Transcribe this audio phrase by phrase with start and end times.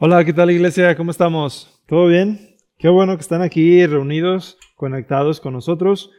[0.00, 0.96] Hola, ¿qué tal iglesia?
[0.96, 1.82] ¿Cómo estamos?
[1.88, 2.54] ¿Todo bien?
[2.78, 6.12] Qué bueno que están aquí reunidos, conectados con nosotros.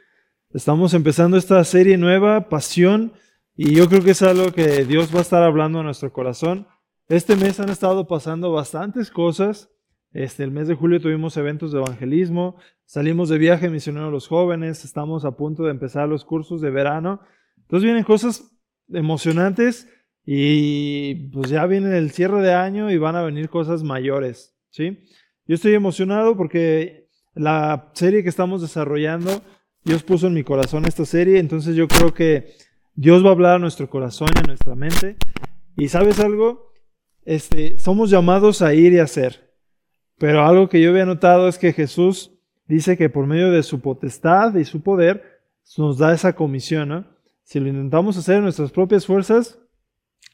[0.50, 3.14] Estamos empezando esta serie nueva, Pasión,
[3.56, 6.68] y yo creo que es algo que Dios va a estar hablando a nuestro corazón.
[7.08, 9.72] Este mes han estado pasando bastantes cosas.
[10.12, 14.28] Este, el mes de julio tuvimos eventos de evangelismo, salimos de viaje misionero a los
[14.28, 17.22] jóvenes, estamos a punto de empezar los cursos de verano.
[17.56, 18.60] Entonces vienen cosas
[18.90, 19.88] emocionantes
[20.32, 25.00] y pues ya viene el cierre de año y van a venir cosas mayores, ¿sí?
[25.48, 29.42] Yo estoy emocionado porque la serie que estamos desarrollando,
[29.84, 32.54] Dios puso en mi corazón esta serie, entonces yo creo que
[32.94, 35.18] Dios va a hablar a nuestro corazón y a nuestra mente.
[35.76, 36.74] Y sabes algo,
[37.26, 39.56] este, somos llamados a ir y hacer.
[40.20, 42.38] Pero algo que yo había notado es que Jesús
[42.68, 45.42] dice que por medio de su potestad y su poder
[45.76, 47.08] nos da esa comisión.
[47.42, 49.58] Si lo intentamos hacer en nuestras propias fuerzas,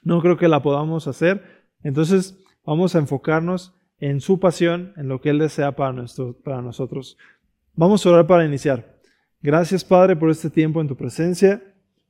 [0.06, 1.44] no creo que la podamos hacer.
[1.84, 6.62] Entonces vamos a enfocarnos en su pasión, en lo que Él desea para, nuestro, para
[6.62, 7.18] nosotros.
[7.74, 9.00] Vamos a orar para iniciar.
[9.42, 11.62] Gracias Padre por este tiempo en tu presencia.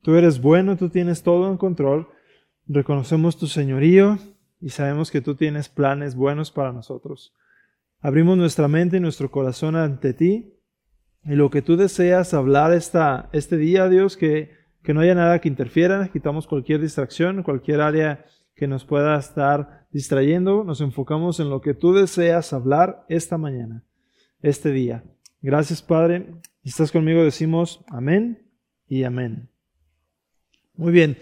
[0.01, 2.07] Tú eres bueno, tú tienes todo en control.
[2.67, 4.19] Reconocemos tu señorío
[4.61, 7.33] y sabemos que tú tienes planes buenos para nosotros.
[8.01, 10.53] Abrimos nuestra mente y nuestro corazón ante ti
[11.23, 15.41] y lo que tú deseas hablar esta, este día, Dios, que que no haya nada
[15.41, 18.23] que interfiera, quitamos cualquier distracción, cualquier área
[18.55, 23.83] que nos pueda estar distrayendo, nos enfocamos en lo que tú deseas hablar esta mañana,
[24.41, 25.03] este día.
[25.41, 26.27] Gracias Padre,
[26.63, 28.47] si estás conmigo decimos amén
[28.87, 29.49] y amén.
[30.75, 31.17] Muy bien,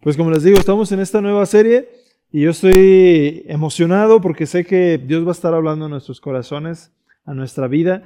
[0.00, 1.88] pues como les digo, estamos en esta nueva serie
[2.32, 6.92] y yo estoy emocionado porque sé que Dios va a estar hablando a nuestros corazones,
[7.24, 8.02] a nuestra vida.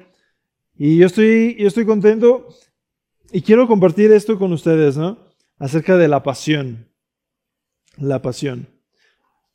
[0.76, 2.48] Y yo estoy, yo estoy contento
[3.32, 5.18] y quiero compartir esto con ustedes, ¿no?
[5.58, 6.88] Acerca de la pasión.
[7.96, 8.68] La pasión.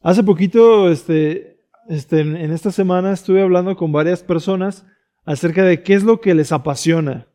[0.02, 4.85] Hace poquito, este, este, en esta semana estuve hablando con varias personas
[5.25, 7.27] acerca de qué es lo que les apasiona.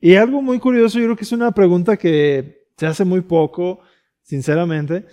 [0.00, 3.80] Y algo muy curioso, yo creo que es una pregunta que se hace muy poco,
[4.22, 5.06] sinceramente.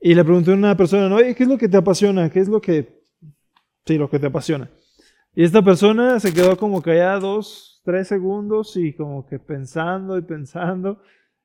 [0.00, 2.30] Y le pregunté a una persona, oye, ¿qué es lo que te apasiona?
[2.30, 3.02] ¿Qué es lo que...
[3.86, 4.70] Sí, lo que te apasiona.
[5.34, 10.22] Y esta persona se quedó como callada dos, tres segundos y como que pensando y
[10.22, 11.00] pensando.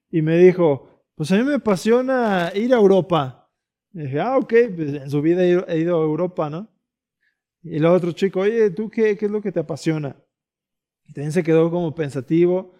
[0.09, 3.51] Y me dijo, pues a mí me apasiona ir a Europa.
[3.93, 6.69] Y dije, ah, ok, pues en su vida he ido a Europa, ¿no?
[7.61, 10.15] Y el otro chico, oye, ¿tú qué, qué es lo que te apasiona?
[11.05, 12.75] Y también se quedó como pensativo.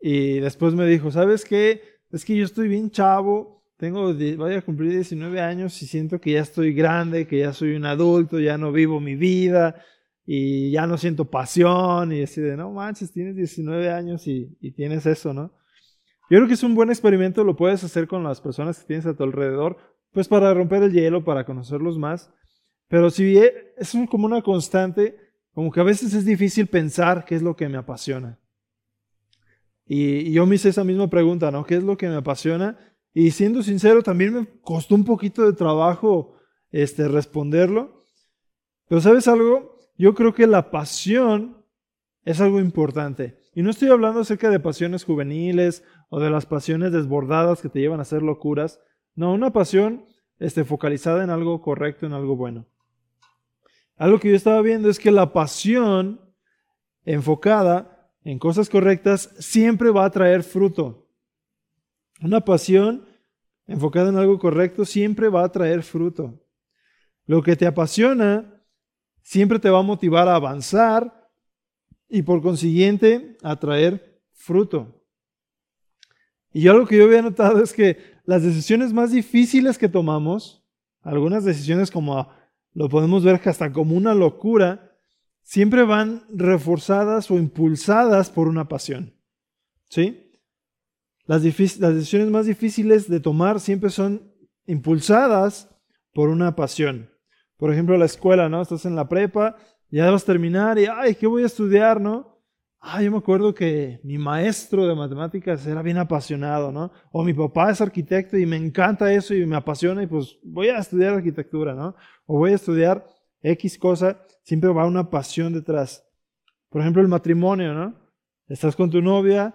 [0.00, 1.80] Y después me dijo, ¿sabes qué?
[2.10, 6.32] Es que yo estoy bien chavo, tengo, voy a cumplir 19 años y siento que
[6.32, 9.82] ya estoy grande, que ya soy un adulto, ya no vivo mi vida,
[10.26, 14.72] y ya no siento pasión y así de, no manches, tienes 19 años y, y,
[14.72, 15.52] tienes eso, ¿no?
[16.28, 19.06] Yo creo que es un buen experimento, lo puedes hacer con las personas que tienes
[19.06, 19.76] a tu alrededor,
[20.12, 22.32] pues para romper el hielo, para conocerlos más,
[22.88, 25.16] pero si es como una constante,
[25.54, 28.38] como que a veces es difícil pensar qué es lo que me apasiona.
[29.86, 31.64] Y, y yo me hice esa misma pregunta, ¿no?
[31.64, 32.76] ¿Qué es lo que me apasiona?
[33.14, 36.34] Y siendo sincero, también me costó un poquito de trabajo
[36.70, 38.04] este, responderlo.
[38.88, 39.75] Pero ¿sabes algo?
[39.98, 41.64] Yo creo que la pasión
[42.24, 43.38] es algo importante.
[43.54, 47.80] Y no estoy hablando acerca de pasiones juveniles o de las pasiones desbordadas que te
[47.80, 48.80] llevan a hacer locuras.
[49.14, 50.04] No, una pasión
[50.38, 52.66] este, focalizada en algo correcto, en algo bueno.
[53.96, 56.20] Algo que yo estaba viendo es que la pasión
[57.04, 61.08] enfocada en cosas correctas siempre va a traer fruto.
[62.20, 63.06] Una pasión
[63.66, 66.42] enfocada en algo correcto siempre va a traer fruto.
[67.24, 68.55] Lo que te apasiona
[69.26, 71.28] siempre te va a motivar a avanzar
[72.08, 75.04] y por consiguiente a traer fruto.
[76.52, 80.64] Y algo que yo había notado es que las decisiones más difíciles que tomamos,
[81.02, 82.30] algunas decisiones como
[82.72, 84.96] lo podemos ver hasta como una locura,
[85.42, 89.12] siempre van reforzadas o impulsadas por una pasión.
[89.88, 90.38] ¿Sí?
[91.24, 94.32] Las, las decisiones más difíciles de tomar siempre son
[94.66, 95.68] impulsadas
[96.14, 97.10] por una pasión.
[97.56, 98.62] Por ejemplo, la escuela, ¿no?
[98.62, 99.56] Estás en la prepa,
[99.90, 102.36] ya vas a terminar y, ay, ¿qué voy a estudiar, no?
[102.80, 106.92] Ah, yo me acuerdo que mi maestro de matemáticas era bien apasionado, ¿no?
[107.10, 110.68] O mi papá es arquitecto y me encanta eso y me apasiona y pues voy
[110.68, 111.96] a estudiar arquitectura, ¿no?
[112.26, 113.04] O voy a estudiar
[113.42, 116.04] X cosa, siempre va una pasión detrás.
[116.68, 117.94] Por ejemplo, el matrimonio, ¿no?
[118.48, 119.54] Estás con tu novia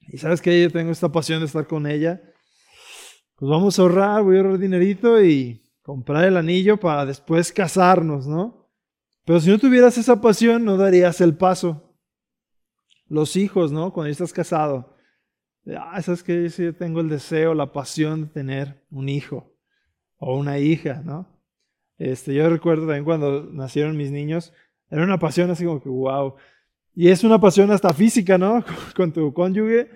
[0.00, 2.22] y sabes que yo tengo esta pasión de estar con ella.
[3.36, 8.26] Pues vamos a ahorrar, voy a ahorrar dinerito y comprar el anillo para después casarnos,
[8.26, 8.70] ¿no?
[9.26, 11.94] Pero si no tuvieras esa pasión, no darías el paso.
[13.06, 13.92] Los hijos, ¿no?
[13.92, 14.96] Cuando estás casado.
[15.78, 19.54] Ah, sabes que yo tengo el deseo, la pasión de tener un hijo
[20.16, 21.28] o una hija, ¿no?
[21.98, 24.54] Este, yo recuerdo también cuando nacieron mis niños,
[24.90, 26.34] era una pasión así como que, wow.
[26.94, 28.64] Y es una pasión hasta física, ¿no?
[28.96, 29.90] Con tu cónyuge,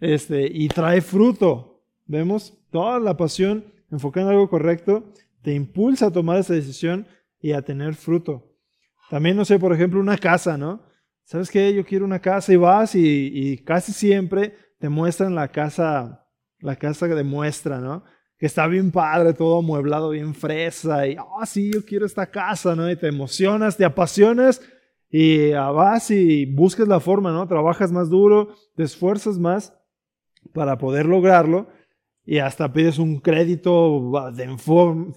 [0.00, 1.82] este, y trae fruto.
[2.04, 7.06] Vemos toda la pasión enfocada en algo correcto, te impulsa a tomar esa decisión
[7.40, 8.50] y a tener fruto.
[9.08, 10.82] También, no sé, por ejemplo, una casa, ¿no?
[11.24, 11.72] ¿Sabes qué?
[11.74, 16.26] Yo quiero una casa y vas y, casi siempre te muestran la casa,
[16.60, 18.04] la casa de muestra, ¿no?
[18.38, 22.74] Que está bien padre, todo amueblado, bien fresa y, oh, sí, yo quiero esta casa,
[22.74, 22.90] ¿no?
[22.90, 24.60] Y te emocionas, te apasionas
[25.08, 27.46] y vas y buscas la forma, ¿no?
[27.46, 29.72] Trabajas más duro, te esfuerzas más
[30.52, 31.68] para poder lograrlo
[32.30, 34.44] y hasta pides un crédito, te,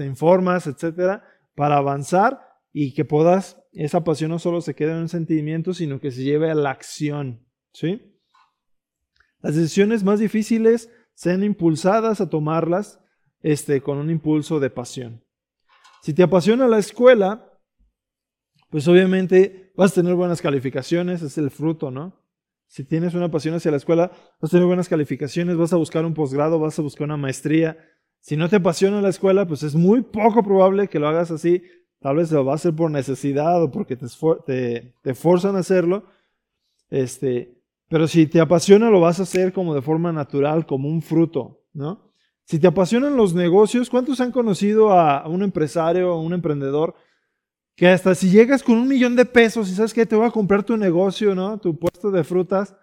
[0.08, 1.24] informas, etcétera,
[1.54, 6.00] para avanzar y que puedas, esa pasión no solo se quede en un sentimiento, sino
[6.00, 8.18] que se lleve a la acción, ¿sí?
[9.42, 13.00] Las decisiones más difíciles sean impulsadas a tomarlas
[13.44, 15.24] este, con un impulso de pasión.
[16.02, 17.60] Si te apasiona la escuela,
[18.72, 22.23] pues obviamente vas a tener buenas calificaciones, es el fruto, ¿no?
[22.74, 24.12] Si tienes una pasión hacia la escuela,
[24.42, 27.78] vas a tener buenas calificaciones, vas a buscar un posgrado, vas a buscar una maestría.
[28.20, 31.62] Si no te apasiona la escuela, pues es muy poco probable que lo hagas así.
[32.00, 34.08] Tal vez lo va a hacer por necesidad o porque te,
[34.48, 36.06] te, te forzan a hacerlo.
[36.90, 41.04] Este, pero si te apasiona, lo vas a hacer como de forma natural, como un
[41.04, 42.12] fruto, ¿no?
[42.44, 46.96] Si te apasionan los negocios, ¿cuántos han conocido a un empresario o un emprendedor
[47.76, 50.32] que hasta si llegas con un millón de pesos y sabes que te voy a
[50.32, 51.58] comprar tu negocio, ¿no?
[51.60, 52.76] Tu puesto de frutas,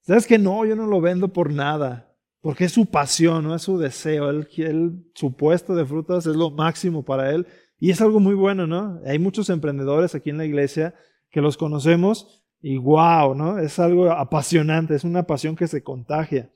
[0.00, 3.62] sabes que no, yo no lo vendo por nada, porque es su pasión, no es
[3.62, 4.30] su deseo.
[4.30, 7.46] Él, su puesto de frutas es lo máximo para él
[7.78, 9.00] y es algo muy bueno, ¿no?
[9.06, 10.94] Hay muchos emprendedores aquí en la iglesia
[11.30, 13.58] que los conocemos y wow, ¿no?
[13.58, 16.50] Es algo apasionante, es una pasión que se contagia.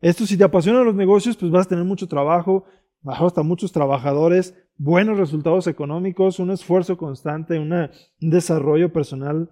[0.00, 2.64] Esto si te apasionan los negocios, pues vas a tener mucho trabajo,
[3.04, 9.50] hasta muchos trabajadores, buenos resultados económicos, un esfuerzo constante, un desarrollo personal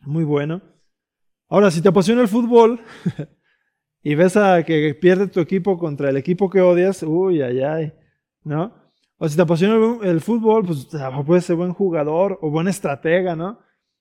[0.00, 0.62] muy bueno.
[1.48, 2.80] Ahora, si te apasiona el fútbol
[4.02, 7.92] y ves a que pierde tu equipo contra el equipo que odias, uy, ay, ay,
[8.42, 8.74] ¿no?
[9.18, 10.88] O si te apasiona el fútbol, pues
[11.26, 13.58] puedes ser buen jugador o buen estratega, ¿no?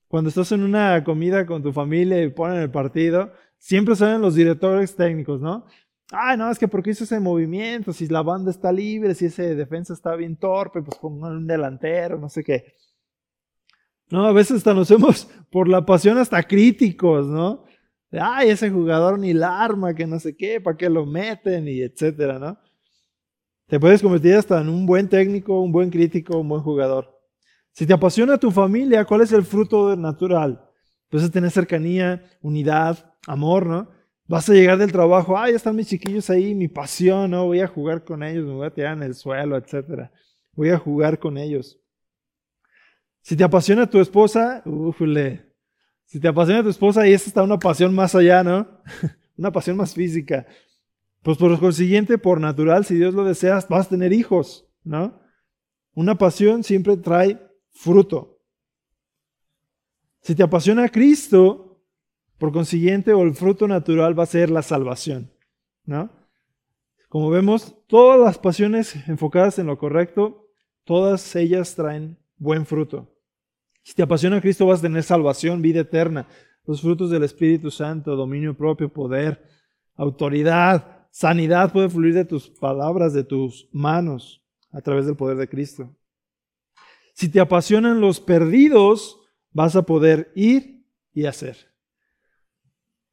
[0.09, 4.33] cuando estás en una comida con tu familia y ponen el partido, siempre salen los
[4.33, 5.67] directores técnicos, ¿no?
[6.11, 9.55] Ay, no, es que porque hizo ese movimiento, si la banda está libre, si ese
[9.55, 12.73] defensa está bien torpe, pues pongan un delantero, no sé qué.
[14.09, 17.63] No, a veces hasta nos hemos, por la pasión, hasta críticos, ¿no?
[18.11, 21.81] Ay, ese jugador ni la arma, que no sé qué, para qué lo meten y
[21.81, 22.57] etcétera, ¿no?
[23.67, 27.19] Te puedes convertir hasta en un buen técnico, un buen crítico, un buen jugador.
[27.71, 30.67] Si te apasiona tu familia, ¿cuál es el fruto natural?
[31.07, 33.98] Pues es tener cercanía, unidad, amor, ¿no?
[34.29, 37.47] Vas a llegar del trabajo, ah, ya están mis chiquillos ahí, mi pasión, ¿no?
[37.47, 40.11] Voy a jugar con ellos, me voy a tirar en el suelo, etc.
[40.53, 41.79] Voy a jugar con ellos.
[43.21, 45.51] Si te apasiona tu esposa, ufule.
[46.05, 48.67] Si te apasiona tu esposa, ahí está una pasión más allá, ¿no?
[49.35, 50.45] una pasión más física.
[51.23, 55.19] Pues por consiguiente, por natural, si Dios lo deseas, vas a tener hijos, ¿no?
[55.95, 57.41] Una pasión siempre trae
[57.71, 58.39] fruto.
[60.21, 61.68] Si te apasiona Cristo,
[62.39, 65.31] por consiguiente, o el fruto natural va a ser la salvación,
[65.85, 66.09] ¿no?
[67.09, 70.47] Como vemos, todas las pasiones enfocadas en lo correcto,
[70.83, 73.13] todas ellas traen buen fruto.
[73.83, 76.27] Si te apasiona Cristo, vas a tener salvación, vida eterna,
[76.65, 79.43] los frutos del Espíritu Santo, dominio propio, poder,
[79.95, 85.49] autoridad, sanidad puede fluir de tus palabras, de tus manos, a través del poder de
[85.49, 85.95] Cristo.
[87.13, 89.19] Si te apasionan los perdidos,
[89.51, 91.68] vas a poder ir y hacer.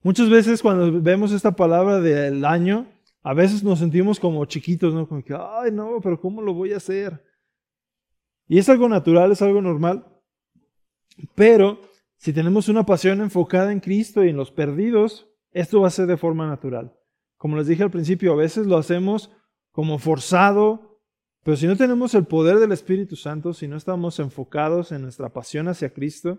[0.07, 2.87] Muchas veces cuando vemos esta palabra del año,
[3.25, 5.09] a veces nos sentimos como chiquitos, ¿no?
[5.09, 7.25] Como que, ay, no, pero ¿cómo lo voy a hacer?
[8.47, 10.07] Y es algo natural, es algo normal.
[11.35, 11.81] Pero
[12.19, 16.07] si tenemos una pasión enfocada en Cristo y en los perdidos, esto va a ser
[16.07, 16.97] de forma natural.
[17.37, 19.33] Como les dije al principio, a veces lo hacemos
[19.73, 21.01] como forzado,
[21.43, 25.31] pero si no tenemos el poder del Espíritu Santo, si no estamos enfocados en nuestra
[25.31, 26.39] pasión hacia Cristo,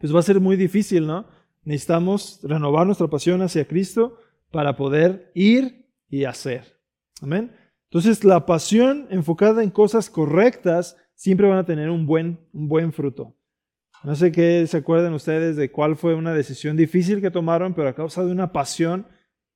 [0.00, 1.28] pues va a ser muy difícil, ¿no?
[1.62, 4.18] Necesitamos renovar nuestra pasión hacia Cristo
[4.50, 6.80] para poder ir y hacer.
[7.20, 7.54] Amén.
[7.90, 12.92] Entonces, la pasión enfocada en cosas correctas siempre van a tener un buen, un buen
[12.92, 13.36] fruto.
[14.02, 17.88] No sé qué se acuerdan ustedes de cuál fue una decisión difícil que tomaron, pero
[17.88, 19.06] a causa de una pasión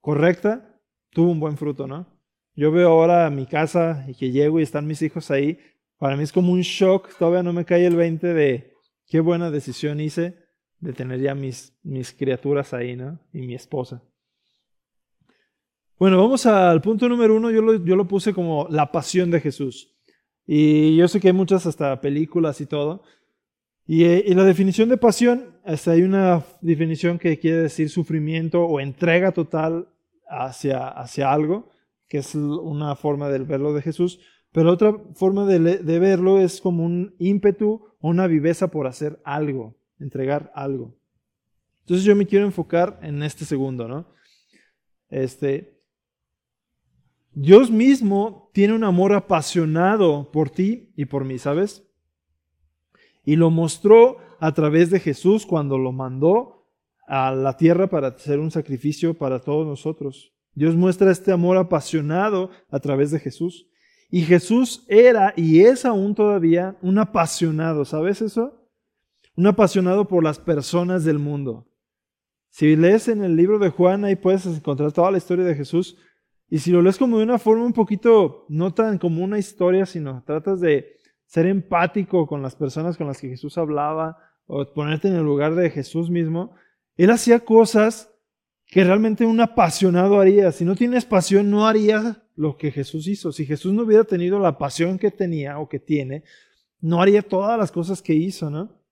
[0.01, 0.79] correcta,
[1.11, 2.07] tuvo un buen fruto, ¿no?
[2.55, 5.59] Yo veo ahora mi casa y que llego y están mis hijos ahí.
[5.99, 7.17] Para mí es como un shock.
[7.19, 8.75] Todavía no me cae el 20 de
[9.07, 10.44] qué buena decisión hice
[10.85, 13.19] de tener ya mis, mis criaturas ahí, ¿no?
[13.33, 14.03] Y mi esposa.
[15.99, 17.51] Bueno, vamos al punto número uno.
[17.51, 19.97] Yo lo, yo lo puse como la pasión de Jesús.
[20.47, 23.03] Y yo sé que hay muchas hasta películas y todo.
[23.87, 29.33] Y, eh, la definición de pasión, hay una definición que quiere decir sufrimiento o entrega
[29.33, 29.89] total
[30.29, 31.71] hacia, hacia algo,
[32.09, 34.21] que es una forma de verlo de Jesús.
[34.53, 39.19] Pero otra forma de, de verlo es como un ímpetu o una viveza por hacer
[39.25, 40.97] algo, entregar algo.
[41.81, 44.09] Entonces yo me quiero enfocar en este segundo, ¿no?
[45.09, 45.83] Este,
[47.33, 51.87] Dios mismo tiene un amor apasionado por ti y por mí, ¿sabes?
[53.25, 56.69] Y lo mostró a través de Jesús cuando lo mandó
[57.07, 60.33] a la tierra para hacer un sacrificio para todos nosotros.
[60.55, 63.69] Dios muestra este amor apasionado a través de Jesús.
[64.11, 68.64] Y Jesús era y es aún todavía un apasionado, ¿sabes eso?
[69.37, 71.67] Un apasionado por las personas del mundo.
[72.51, 75.97] Si lees en el libro de Juan, ahí puedes encontrar toda la historia de Jesús.
[76.49, 79.87] Y si lo lees como de una forma un poquito, no tan como una historia,
[79.87, 80.95] sino tratas de
[81.27, 85.55] ser empático con las personas con las que Jesús hablaba o ponerte en el lugar
[85.55, 86.55] de Jesús mismo,
[86.97, 88.15] él hacía cosas
[88.67, 90.53] que realmente un apasionado haría.
[90.53, 93.33] Si no tienes pasión, no haría lo que Jesús hizo.
[93.33, 96.23] Si Jesús no hubiera tenido la pasión que tenía o que tiene,
[96.81, 98.84] no haría todas las cosas que hizo, ¿no?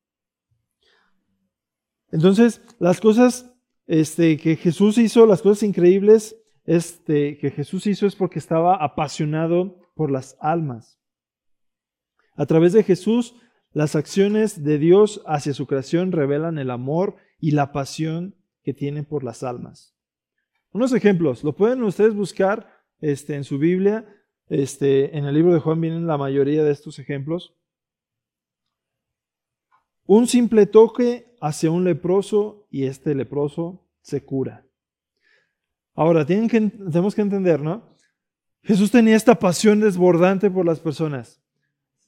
[2.12, 3.52] Entonces, las cosas
[3.86, 9.80] este, que Jesús hizo, las cosas increíbles este, que Jesús hizo es porque estaba apasionado
[9.94, 11.00] por las almas.
[12.36, 13.34] A través de Jesús,
[13.72, 19.02] las acciones de Dios hacia su creación revelan el amor y la pasión que tiene
[19.02, 19.96] por las almas.
[20.72, 22.68] Unos ejemplos, lo pueden ustedes buscar
[23.00, 24.06] este, en su Biblia.
[24.48, 27.54] En el libro de Juan vienen la mayoría de estos ejemplos.
[30.06, 34.66] Un simple toque hacia un leproso y este leproso se cura.
[35.94, 37.92] Ahora, tenemos que entender, ¿no?
[38.62, 41.42] Jesús tenía esta pasión desbordante por las personas.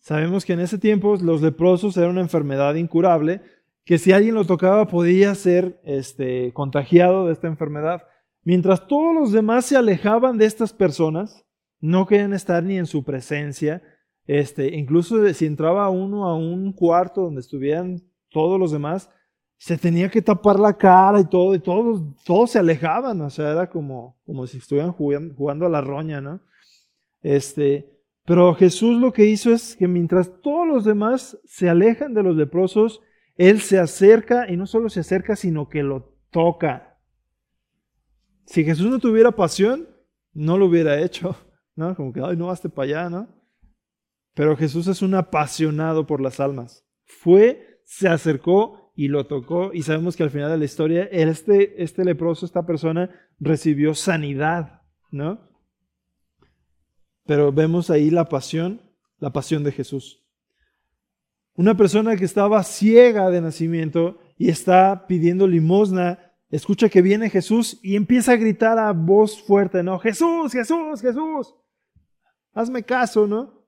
[0.01, 3.41] Sabemos que en ese tiempo los leprosos eran una enfermedad incurable,
[3.85, 8.03] que si alguien lo tocaba podía ser este, contagiado de esta enfermedad.
[8.43, 11.45] Mientras todos los demás se alejaban de estas personas,
[11.81, 13.83] no querían estar ni en su presencia,
[14.27, 19.11] este, incluso si entraba uno a un cuarto donde estuvieran todos los demás,
[19.57, 23.53] se tenía que tapar la cara y todo, y todos, todos se alejaban, o sea,
[23.53, 26.41] era como, como si estuvieran jugando, jugando a la roña, ¿no?
[27.23, 32.23] Este, pero Jesús lo que hizo es que mientras todos los demás se alejan de
[32.23, 33.01] los leprosos,
[33.37, 36.99] Él se acerca y no solo se acerca, sino que lo toca.
[38.47, 39.89] Si Jesús no tuviera pasión,
[40.33, 41.37] no lo hubiera hecho,
[41.77, 41.95] ¿no?
[41.95, 43.29] Como que, ay, no vaste para allá, ¿no?
[44.35, 46.85] Pero Jesús es un apasionado por las almas.
[47.05, 51.83] Fue, se acercó y lo tocó y sabemos que al final de la historia este,
[51.83, 55.41] este leproso, esta persona recibió sanidad, ¿no?
[57.27, 58.83] Pero vemos ahí la pasión,
[59.19, 60.23] la pasión de Jesús.
[61.55, 67.79] Una persona que estaba ciega de nacimiento y está pidiendo limosna, escucha que viene Jesús
[67.83, 69.99] y empieza a gritar a voz fuerte, ¿no?
[70.01, 71.55] Jesús, Jesús, Jesús,
[72.53, 73.64] hazme caso, ¿no?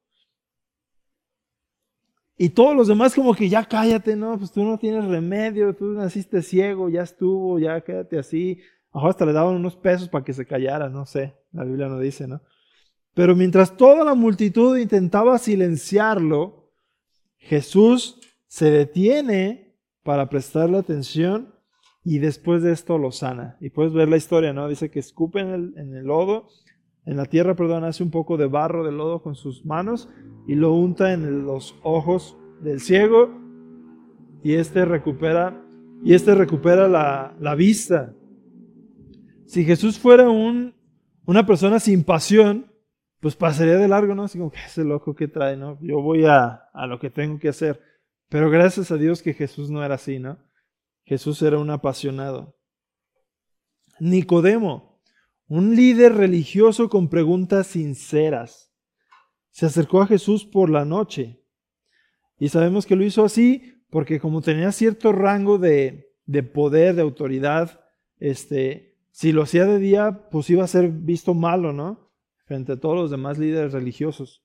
[2.39, 4.39] Y todos los demás como que ya cállate, ¿no?
[4.39, 8.61] Pues tú no tienes remedio, tú naciste ciego, ya estuvo, ya quédate así.
[8.93, 11.99] Ahora hasta le daban unos pesos para que se callara, no sé, la Biblia no
[11.99, 12.43] dice, ¿no?
[13.15, 16.71] Pero mientras toda la multitud intentaba silenciarlo,
[17.39, 21.55] Jesús se detiene para prestarle atención
[22.05, 23.57] y después de esto lo sana.
[23.61, 24.69] Y puedes ver la historia, ¿no?
[24.69, 26.49] Dice que escupe en el, en el lodo
[27.07, 30.09] en la tierra, perdón, hace un poco de barro de lodo con sus manos
[30.47, 33.31] y lo unta en los ojos del ciego
[34.43, 35.63] y este recupera
[36.03, 38.13] y este recupera la, vista.
[39.47, 40.75] Si Jesús fuera un,
[41.25, 42.71] una persona sin pasión,
[43.21, 44.25] pues pasaría de largo, ¿no?
[44.25, 45.79] Así como que ese loco que trae, ¿no?
[45.81, 47.81] Yo voy a, a lo que tengo que hacer.
[48.29, 50.39] Pero gracias a Dios que Jesús no era así, ¿no?
[51.05, 52.57] Jesús era un apasionado.
[54.01, 54.96] Nicodemo,
[55.49, 58.73] un líder religioso con preguntas sinceras.
[59.51, 61.43] Se acercó a Jesús por la noche.
[62.39, 66.11] Y sabemos que lo hizo así porque como tenía cierto rango de,
[66.53, 67.81] poder, de autoridad,
[68.19, 72.11] este, si lo hacía de día, pues iba a ser visto malo, ¿no?
[72.45, 74.45] Frente a todos los demás líderes religiosos.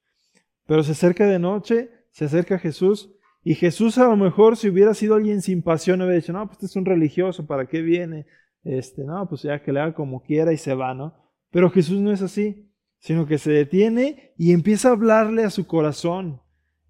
[0.67, 3.11] Pero se acerca de noche, se acerca a Jesús,
[3.43, 6.57] y Jesús a lo mejor si hubiera sido alguien sin pasión, hubiera dicho, no, pues
[6.57, 8.27] este es un religioso, ¿para qué viene?
[8.63, 11.15] Este, no, pues ya que le haga como quiera y se va, ¿no?
[11.49, 15.65] Pero Jesús no es así, sino que se detiene y empieza a hablarle a su
[15.65, 16.41] corazón.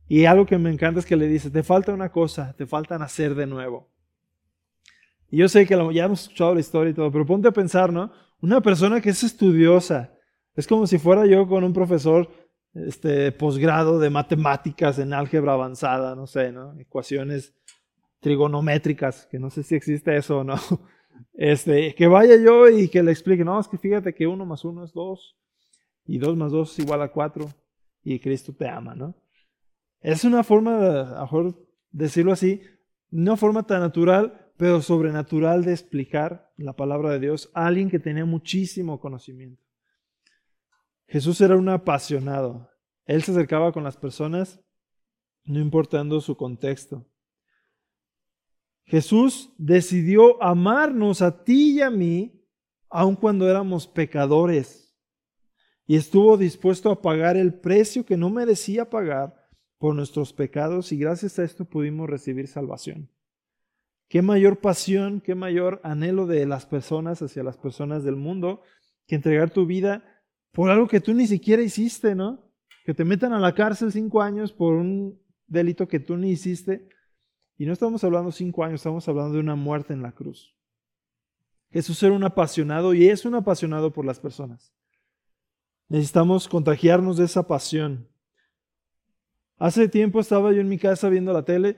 [0.07, 2.97] Y algo que me encanta es que le dice, te falta una cosa, te falta
[2.97, 3.89] nacer de nuevo.
[5.29, 7.93] Y yo sé que ya hemos escuchado la historia y todo, pero ponte a pensar,
[7.93, 8.11] ¿no?
[8.41, 10.13] Una persona que es estudiosa,
[10.55, 12.29] es como si fuera yo con un profesor
[12.73, 16.77] este posgrado de matemáticas en álgebra avanzada, no sé, ¿no?
[16.79, 17.53] Ecuaciones
[18.19, 20.55] trigonométricas, que no sé si existe eso o no.
[21.33, 24.63] Este, que vaya yo y que le explique, no, es que fíjate que uno más
[24.65, 25.37] uno es dos
[26.05, 27.49] y dos más dos es igual a cuatro
[28.03, 29.15] y Cristo te ama, ¿no?
[29.99, 31.55] Es una forma, a mejor
[31.91, 32.61] decirlo así,
[33.11, 37.99] una forma tan natural, pero sobrenatural de explicar la palabra de Dios a alguien que
[37.99, 39.63] tenía muchísimo conocimiento.
[41.07, 42.69] Jesús era un apasionado.
[43.05, 44.61] Él se acercaba con las personas,
[45.43, 47.05] no importando su contexto.
[48.91, 52.43] Jesús decidió amarnos a ti y a mí,
[52.89, 54.93] aun cuando éramos pecadores,
[55.87, 60.97] y estuvo dispuesto a pagar el precio que no merecía pagar por nuestros pecados, y
[60.97, 63.09] gracias a esto pudimos recibir salvación.
[64.09, 68.61] Qué mayor pasión, qué mayor anhelo de las personas hacia las personas del mundo
[69.07, 70.03] que entregar tu vida
[70.51, 72.51] por algo que tú ni siquiera hiciste, ¿no?
[72.83, 75.17] Que te metan a la cárcel cinco años por un
[75.47, 76.89] delito que tú ni hiciste
[77.61, 80.51] y no estamos hablando cinco años, estamos hablando de una muerte en la cruz.
[81.69, 84.73] Jesús era un apasionado y es un apasionado por las personas.
[85.87, 88.09] Necesitamos contagiarnos de esa pasión.
[89.59, 91.77] Hace tiempo estaba yo en mi casa viendo la tele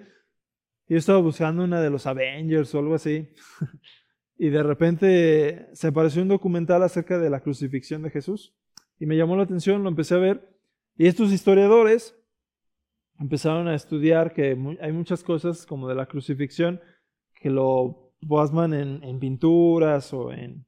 [0.87, 3.27] y yo estaba buscando una de los Avengers o algo así.
[4.37, 8.55] y de repente se apareció un documental acerca de la crucifixión de Jesús.
[9.01, 10.49] Y me llamó la atención, lo empecé a ver.
[10.95, 12.15] Y estos historiadores
[13.19, 16.81] empezaron a estudiar que hay muchas cosas como de la crucifixión
[17.35, 20.65] que lo plasman en, pinturas o en,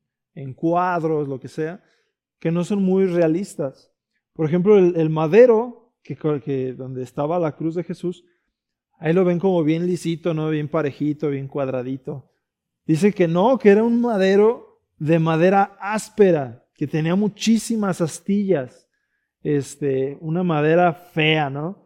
[0.53, 1.83] cuadros, lo que sea,
[2.39, 3.91] que no son muy realistas.
[4.33, 8.25] Por ejemplo, el, madero, que, que, donde estaba la cruz de Jesús,
[8.99, 10.49] ahí lo ven como bien lisito, ¿no?
[10.49, 12.31] Bien parejito, bien cuadradito.
[12.85, 18.87] Dice que no, que era un madero de madera áspera, que tenía muchísimas astillas,
[19.41, 21.84] este, una madera fea, ¿no?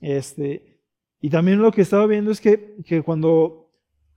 [0.00, 0.80] Este,
[1.20, 3.70] y también lo que estaba viendo es que, que cuando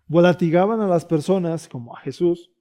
[0.07, 2.51] latigaban a las personas, como a Jesús,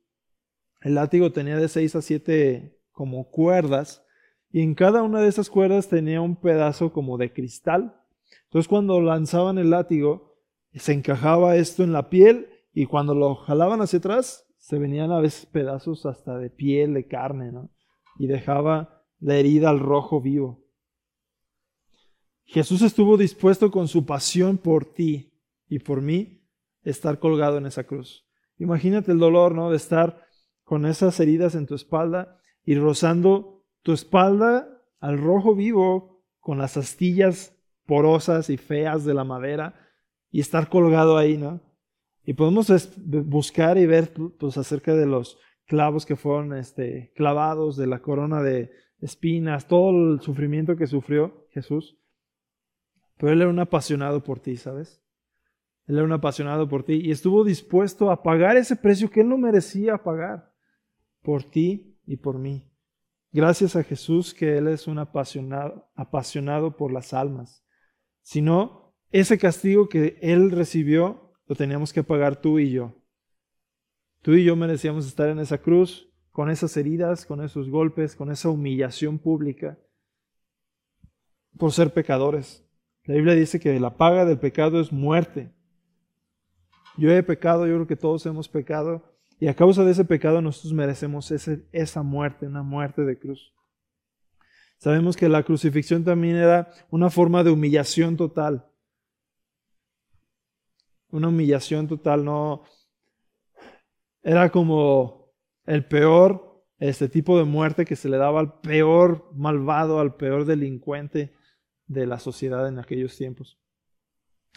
[0.83, 4.04] el látigo tenía de seis a siete como cuerdas,
[4.52, 7.96] y en cada una de esas cuerdas tenía un pedazo como de cristal.
[8.44, 10.37] Entonces cuando lanzaban el látigo,
[10.74, 15.20] se encajaba esto en la piel y cuando lo jalaban hacia atrás, se venían a
[15.20, 17.70] veces pedazos hasta de piel, de carne, ¿no?
[18.18, 20.64] Y dejaba la herida al rojo vivo.
[22.52, 25.32] Jesús estuvo dispuesto con su pasión por ti
[25.68, 26.42] y por mí
[26.82, 28.26] estar colgado en esa cruz.
[28.58, 29.70] Imagínate el dolor, ¿no?
[29.70, 30.26] De estar
[30.64, 36.76] con esas heridas en tu espalda y rozando tu espalda al rojo vivo con las
[36.76, 39.88] astillas porosas y feas de la madera
[40.32, 41.60] y estar colgado ahí, ¿no?
[42.24, 42.66] Y podemos
[43.26, 48.42] buscar y ver pues, acerca de los clavos que fueron este, clavados, de la corona
[48.42, 51.99] de espinas, todo el sufrimiento que sufrió Jesús.
[53.20, 55.02] Pero él era un apasionado por ti, ¿sabes?
[55.87, 59.28] Él era un apasionado por ti y estuvo dispuesto a pagar ese precio que él
[59.28, 60.50] no merecía pagar
[61.20, 62.66] por ti y por mí.
[63.30, 67.62] Gracias a Jesús que Él es un apasionado, apasionado por las almas.
[68.22, 72.96] Si no, ese castigo que Él recibió lo teníamos que pagar tú y yo.
[74.22, 78.30] Tú y yo merecíamos estar en esa cruz, con esas heridas, con esos golpes, con
[78.30, 79.78] esa humillación pública,
[81.59, 82.66] por ser pecadores.
[83.11, 85.53] La Biblia dice que la paga del pecado es muerte.
[86.96, 89.03] Yo he pecado, yo creo que todos hemos pecado,
[89.40, 91.29] y a causa de ese pecado nosotros merecemos
[91.73, 93.53] esa muerte, una muerte de cruz.
[94.79, 98.64] Sabemos que la crucifixión también era una forma de humillación total.
[101.11, 102.62] Una humillación total, no.
[104.23, 105.33] Era como
[105.66, 110.44] el peor este tipo de muerte que se le daba al peor malvado, al peor
[110.44, 111.35] delincuente
[111.90, 113.59] de la sociedad en aquellos tiempos.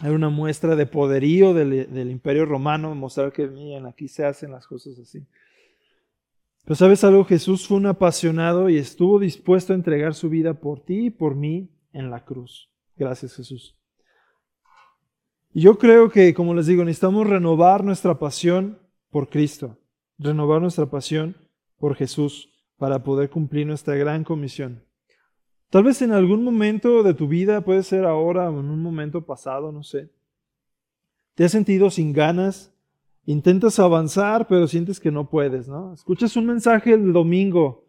[0.02, 4.68] Era una muestra de poderío del, imperio romano, mostrar que miren, aquí se hacen las
[4.68, 5.26] cosas así.
[6.64, 10.80] Pero sabes algo, Jesús fue un apasionado y estuvo dispuesto a entregar su vida por
[10.80, 12.70] ti y por mí en la cruz.
[12.96, 13.76] Gracias Jesús.
[15.54, 19.80] Yo creo que, como les digo, necesitamos renovar nuestra pasión por Cristo,
[20.18, 21.36] renovar nuestra pasión
[21.78, 24.84] por Jesús para poder cumplir nuestra gran comisión.
[25.74, 29.26] Tal vez en algún momento de tu vida, puede ser ahora o en un momento
[29.26, 30.12] pasado, no sé.
[31.34, 32.72] Te has sentido sin ganas,
[33.26, 35.92] intentas avanzar, pero sientes que no puedes, ¿no?
[35.96, 37.88] Escuchas un mensaje el domingo,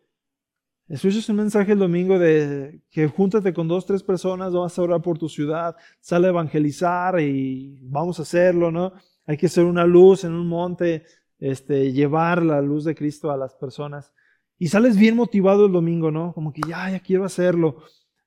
[0.88, 5.02] escuchas un mensaje el domingo de que júntate con dos, tres personas, vas a orar
[5.02, 8.94] por tu ciudad, sale a evangelizar y vamos a hacerlo, ¿no?
[9.26, 11.04] Hay que ser una luz en un monte,
[11.38, 14.10] este, llevar la luz de Cristo a las personas.
[14.58, 16.32] Y sales bien motivado el domingo, ¿no?
[16.32, 17.82] Como que ya, ya quiero hacerlo.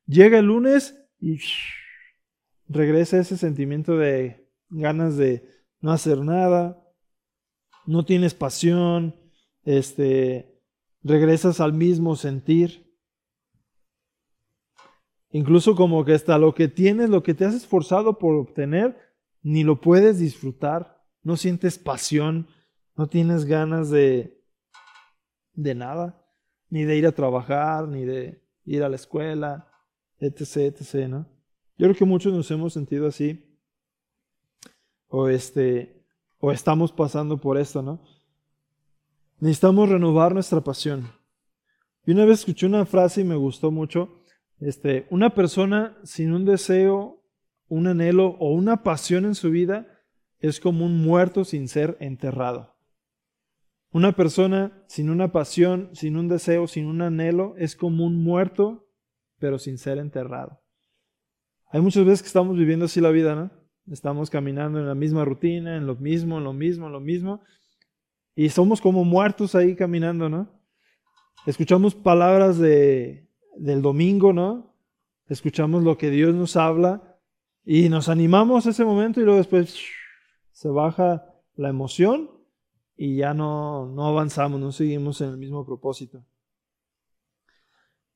[0.06, 1.40] Llega el lunes y
[2.68, 5.48] regresa ese sentimiento de ganas de
[5.80, 6.84] no hacer nada,
[7.86, 9.16] no tienes pasión,
[9.64, 10.62] este,
[11.04, 12.86] regresas al mismo sentir.
[15.30, 18.98] Incluso como que hasta lo que tienes, lo que te has esforzado por obtener,
[19.42, 21.04] ni lo puedes disfrutar.
[21.22, 22.48] No sientes pasión,
[22.96, 24.42] no tienes ganas de,
[25.54, 26.17] de nada,
[26.70, 29.68] ni de ir a trabajar, ni de ir a la escuela,
[30.20, 31.26] etc., etc..
[31.78, 33.44] Yo creo que muchos nos hemos sentido así.
[35.10, 36.04] O este,
[36.40, 38.02] o estamos pasando por esto, ¿no?
[39.40, 41.12] Necesitamos renovar nuestra pasión.
[42.06, 44.22] Y una vez escuché una frase y me gustó mucho.
[44.60, 47.24] Este, una persona sin un deseo,
[47.68, 49.88] un anhelo o una pasión en su vida
[50.40, 52.77] es como un muerto sin ser enterrado.
[53.98, 58.88] Una persona sin una pasión, sin un deseo, sin un anhelo, es como un muerto,
[59.40, 60.62] pero sin ser enterrado.
[61.72, 63.50] Hay muchas veces que estamos viviendo así la vida, ¿no?
[63.92, 67.42] Estamos caminando en la misma rutina, en lo mismo, en lo mismo, en lo mismo.
[68.36, 70.62] Y somos como muertos ahí caminando, ¿no?
[71.48, 74.76] Escuchamos palabras de, del domingo, ¿no?
[75.28, 77.18] Escuchamos lo que Dios nos habla
[77.66, 79.76] y nos animamos ese momento y luego después
[80.52, 82.37] se baja la emoción
[82.98, 86.26] y ya no, no avanzamos, no seguimos en el mismo propósito.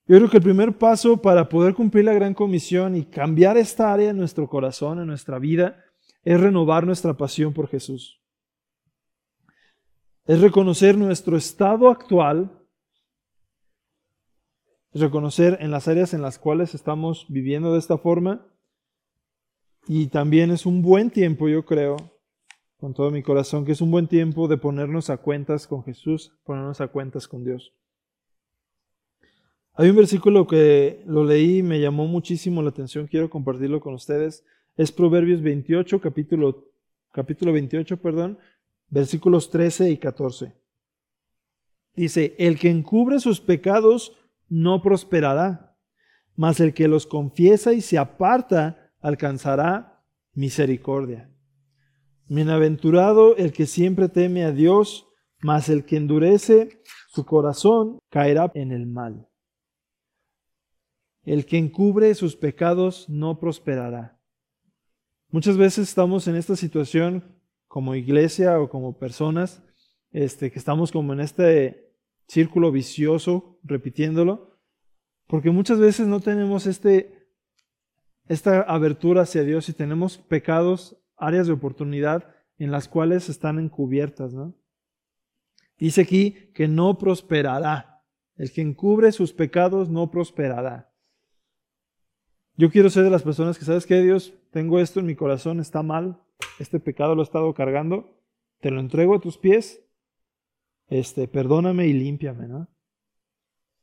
[0.07, 3.93] Yo creo que el primer paso para poder cumplir la gran comisión y cambiar esta
[3.93, 5.85] área en nuestro corazón, en nuestra vida,
[6.23, 8.19] es renovar nuestra pasión por Jesús.
[10.25, 12.51] Es reconocer nuestro estado actual,
[14.91, 18.47] es reconocer en las áreas en las cuales estamos viviendo de esta forma.
[19.87, 21.95] Y también es un buen tiempo, yo creo,
[22.81, 26.33] con todo mi corazón, que es un buen tiempo de ponernos a cuentas con Jesús,
[26.43, 27.71] ponernos a cuentas con Dios.
[29.75, 33.93] Hay un versículo que lo leí y me llamó muchísimo la atención, quiero compartirlo con
[33.93, 34.43] ustedes.
[34.77, 36.65] Es Proverbios 28, capítulo,
[37.11, 38.39] capítulo 28, perdón,
[38.89, 40.51] versículos 13 y 14.
[41.95, 44.17] Dice, el que encubre sus pecados
[44.49, 45.77] no prosperará,
[46.35, 51.31] mas el que los confiesa y se aparta alcanzará misericordia.
[52.33, 55.05] Bienaventurado el que siempre teme a Dios,
[55.41, 59.27] mas el que endurece su corazón caerá en el mal.
[61.23, 64.17] El que encubre sus pecados no prosperará.
[65.27, 69.61] Muchas veces estamos en esta situación como iglesia o como personas,
[70.13, 71.93] este, que estamos como en este
[72.29, 74.57] círculo vicioso, repitiéndolo,
[75.27, 77.27] porque muchas veces no tenemos este,
[78.29, 84.33] esta abertura hacia Dios y tenemos pecados, áreas de oportunidad en las cuales están encubiertas.
[84.33, 84.53] ¿no?
[85.77, 88.03] Dice aquí que no prosperará.
[88.35, 90.91] El que encubre sus pecados no prosperará.
[92.57, 94.33] Yo quiero ser de las personas que, ¿sabes qué, Dios?
[94.51, 96.21] Tengo esto en mi corazón, está mal,
[96.59, 98.19] este pecado lo he estado cargando,
[98.59, 99.81] te lo entrego a tus pies,
[100.87, 102.67] este, perdóname y límpiame, ¿no?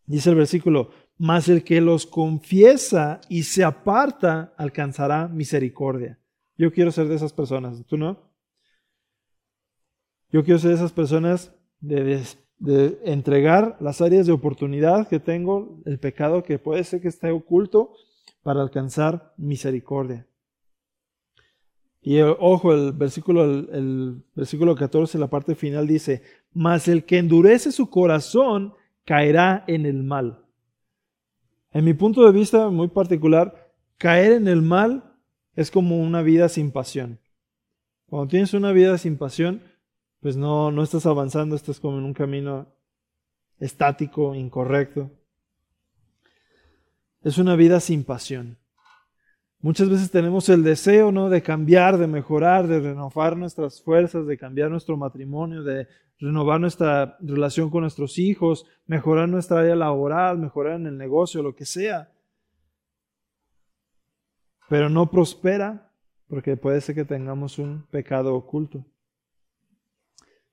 [0.06, 6.17] Dice el versículo, mas el que los confiesa y se aparta alcanzará misericordia.
[6.58, 8.18] Yo quiero ser de esas personas, ¿tú no?
[10.30, 12.20] Yo quiero ser de esas personas de,
[13.04, 17.94] entregar las áreas de oportunidad que tengo, el pecado que puede ser que esté oculto,
[18.42, 20.26] para alcanzar misericordia.
[22.00, 27.18] Y eh, ojo, el versículo, el, versículo 14, la parte final dice, mas el que
[27.18, 30.44] endurece su corazón caerá en el mal.
[31.70, 35.07] En mi punto de vista muy particular, caer en el mal
[35.58, 37.18] es como una vida sin pasión.
[38.06, 39.60] Cuando tienes una vida sin pasión,
[40.20, 42.68] pues no, no estás avanzando, estás como en un camino
[43.58, 45.10] estático, incorrecto.
[47.24, 48.56] Es una vida sin pasión.
[49.58, 51.28] Muchas veces tenemos el deseo, ¿no?
[51.28, 55.88] De cambiar, de mejorar, de renovar nuestras fuerzas, de cambiar nuestro matrimonio, de
[56.20, 61.56] renovar nuestra relación con nuestros hijos, mejorar nuestra área laboral, mejorar en el negocio, lo
[61.56, 62.12] que sea.
[64.68, 65.90] Pero no prospera
[66.28, 68.84] porque puede ser que tengamos un pecado oculto.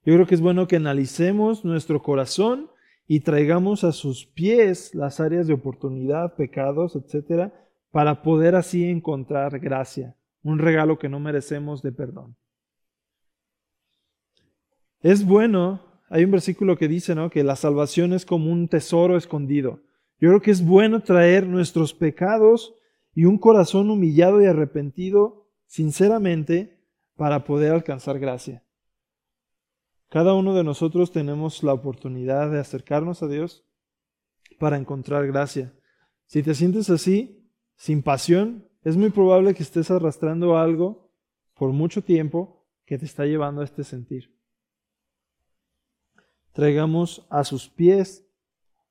[0.06, 2.70] Yo creo que es bueno que analicemos nuestro corazón
[3.08, 7.54] y traigamos a sus pies las áreas de oportunidad, pecados, etcétera,
[7.92, 12.36] para poder así encontrar gracia, un regalo que no merecemos de perdón.
[15.02, 17.30] Es bueno, hay un versículo que dice, ¿no?
[17.30, 19.82] que la salvación es como un tesoro escondido.
[20.20, 22.75] Yo creo que es bueno traer nuestros pecados
[23.16, 28.64] y un corazón humillado y arrepentido sinceramente para poder alcanzar gracia.
[30.10, 33.66] Cada uno de nosotros tenemos la oportunidad de acercarnos a Dios
[34.60, 35.74] para encontrar gracia.
[36.26, 41.10] Si te sientes así, sin pasión, es muy probable que estés arrastrando algo
[41.56, 44.36] por mucho tiempo que te está llevando a este sentir.
[46.52, 48.28] Traigamos a sus pies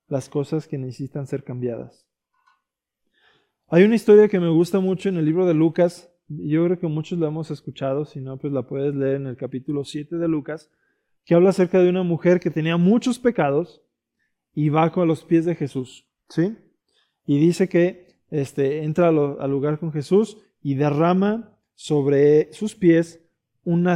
[0.07, 2.04] las cosas que necesitan ser cambiadas.
[3.67, 6.85] Hay una historia que me gusta mucho en el libro de Lucas, yo creo que
[6.85, 10.27] muchos la hemos escuchado, si no, pues la puedes leer en el capítulo 7 de
[10.27, 10.69] Lucas,
[11.23, 13.81] que habla acerca de una mujer que tenía muchos pecados
[14.53, 16.55] y va con los pies de Jesús, ¿sí?
[17.25, 23.19] Y dice que este, entra al, lugar con Jesús y derrama sobre sus pies
[23.63, 23.89] un,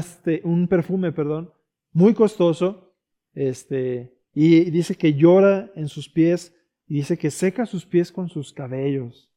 [0.46, 1.52] un perfume, perdón,
[1.94, 2.96] muy costoso,
[3.36, 6.56] este, y dice que llora en sus pies
[6.88, 9.29] y dice que seca sus pies con sus cabellos.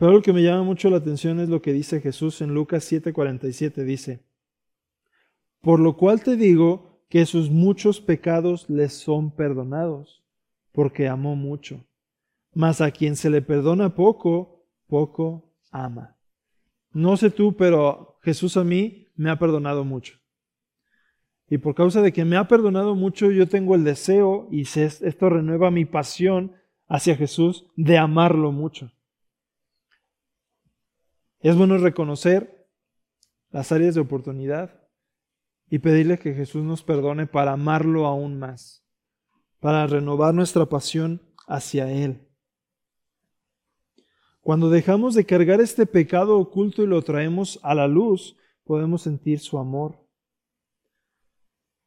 [0.00, 2.90] Pero lo que me llama mucho la atención es lo que dice Jesús en Lucas
[2.90, 3.84] 7:47.
[3.84, 4.24] Dice,
[5.60, 10.24] por lo cual te digo que sus muchos pecados les son perdonados,
[10.72, 11.84] porque amó mucho.
[12.54, 16.16] Mas a quien se le perdona poco, poco ama.
[16.94, 20.18] No sé tú, pero Jesús a mí me ha perdonado mucho.
[21.50, 25.28] Y por causa de que me ha perdonado mucho, yo tengo el deseo, y esto
[25.28, 26.52] renueva mi pasión
[26.88, 28.92] hacia Jesús, de amarlo mucho.
[31.40, 32.68] Es bueno reconocer
[33.50, 34.78] las áreas de oportunidad
[35.70, 38.84] y pedirle que Jesús nos perdone para amarlo aún más,
[39.58, 42.28] para renovar nuestra pasión hacia Él.
[44.42, 49.38] Cuando dejamos de cargar este pecado oculto y lo traemos a la luz, podemos sentir
[49.40, 49.98] su amor.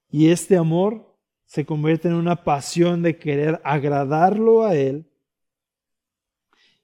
[0.10, 5.12] Y este amor se convierte en una pasión de querer agradarlo a Él.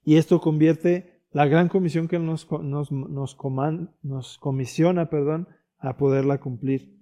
[0.03, 3.37] Y esto convierte la gran comisión que nos, nos, nos,
[4.03, 6.97] nos comisiona perdón, a poderla cumplir.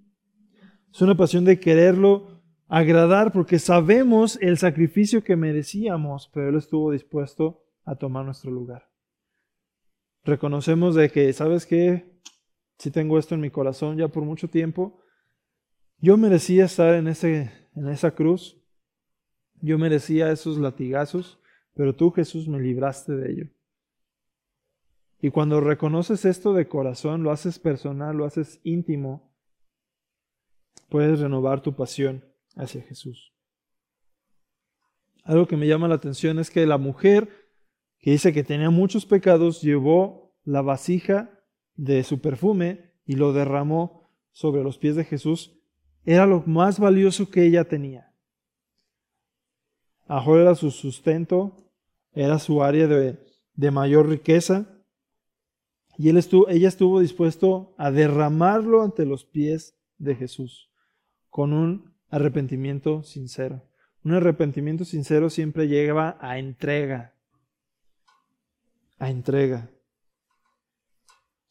[0.92, 6.92] Es una pasión de quererlo agradar porque sabemos el sacrificio que merecíamos, pero Él estuvo
[6.92, 8.90] dispuesto a tomar nuestro lugar.
[10.24, 12.20] Reconocemos de que, ¿sabes qué?
[12.78, 15.00] Si tengo esto en mi corazón ya por mucho tiempo,
[15.98, 18.62] yo merecía estar en, ese, en esa cruz,
[19.60, 21.40] yo merecía esos latigazos,
[21.74, 23.48] pero tú Jesús me libraste de ello.
[25.20, 29.34] Y cuando reconoces esto de corazón, lo haces personal, lo haces íntimo,
[30.88, 33.34] puedes renovar tu pasión hacia Jesús.
[35.24, 37.28] Algo que me llama la atención es que la mujer
[37.98, 41.30] que dice que tenía muchos pecados llevó la vasija
[41.74, 45.60] de su perfume y lo derramó sobre los pies de Jesús.
[46.04, 48.14] Era lo más valioso que ella tenía.
[50.06, 51.56] Ajo era su sustento,
[52.12, 53.18] era su área de,
[53.54, 54.77] de mayor riqueza
[55.98, 60.70] y ella estuvo dispuesto a derramarlo ante los pies de Jesús
[61.28, 63.68] con un arrepentimiento sincero.
[64.04, 67.16] Un arrepentimiento sincero siempre lleva a entrega.
[68.98, 69.72] A entrega.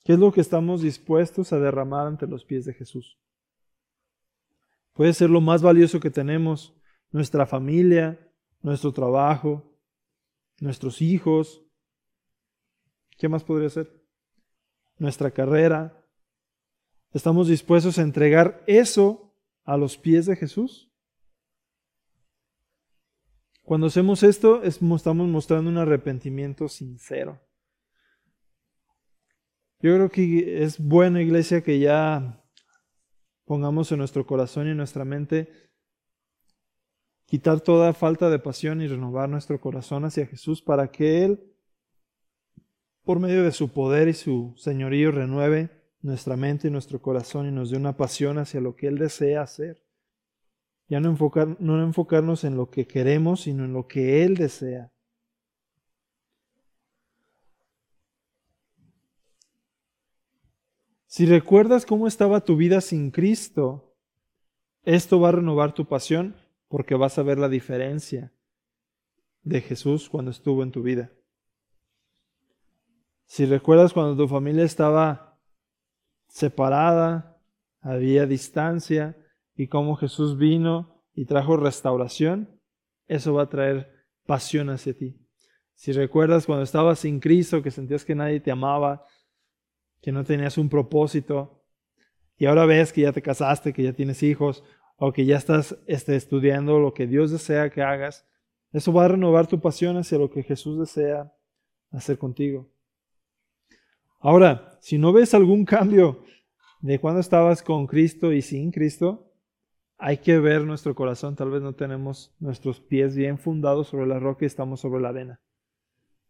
[0.06, 3.20] ¿Qué es lo que estamos dispuestos a derramar ante los pies de Jesús?
[4.94, 6.74] Puede ser lo más valioso que tenemos,
[7.12, 8.32] nuestra familia,
[8.62, 9.78] nuestro trabajo,
[10.62, 11.66] nuestros hijos.
[13.18, 13.97] ¿Qué más podría ser?
[14.98, 16.06] Nuestra carrera.
[17.14, 19.34] ¿Estamos dispuestos a entregar eso
[19.64, 20.92] a los pies de Jesús?
[23.64, 27.42] Cuando hacemos esto, estamos mostrando un arrepentimiento sincero.
[29.80, 32.44] Yo creo que es buena iglesia que ya
[33.46, 35.52] pongamos en nuestro corazón y en nuestra mente
[37.26, 41.57] quitar toda falta de pasión y renovar nuestro corazón hacia Jesús para que Él
[43.08, 45.70] por medio de su poder y su señorío renueve
[46.02, 49.44] nuestra mente y nuestro corazón y nos dé una pasión hacia lo que Él desea
[49.44, 49.82] hacer.
[50.90, 54.92] Ya no, enfocar, no enfocarnos en lo que queremos, sino en lo que Él desea.
[61.06, 63.96] Si recuerdas cómo estaba tu vida sin Cristo,
[64.84, 66.36] esto va a renovar tu pasión
[66.68, 68.34] porque vas a ver la diferencia
[69.44, 71.10] de Jesús cuando estuvo en tu vida.
[73.28, 75.38] Si recuerdas cuando tu familia estaba
[76.30, 77.38] separada,
[77.82, 79.18] había distancia
[79.54, 82.50] y cómo Jesús vino y trajo restauración,
[83.08, 83.92] eso va a traer
[84.26, 85.20] pasión hacia ti.
[85.74, 89.06] Si recuerdas cuando estabas sin Cristo, que sentías que nadie te amaba,
[90.02, 91.66] que no tenías un propósito,
[92.38, 94.64] y ahora ves que ya te casaste, que ya tienes hijos,
[94.96, 98.26] o que ya estás este, estudiando lo que Dios desea que hagas,
[98.72, 101.34] eso va a renovar tu pasión hacia lo que Jesús desea
[101.92, 102.70] hacer contigo.
[104.20, 106.24] Ahora, si no ves algún cambio
[106.82, 109.32] de cuando estabas con Cristo y sin Cristo,
[109.98, 111.36] hay que ver nuestro corazón.
[111.36, 115.10] Tal vez no tenemos nuestros pies bien fundados sobre la roca y estamos sobre la
[115.10, 115.40] arena.